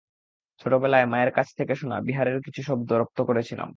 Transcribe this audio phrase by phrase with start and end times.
[0.61, 3.69] ছোটবেলায় মায়ের কাছ থেকে শোনা বিহারের বেশ কিছু শব্দ রপ্ত করেছিলেন।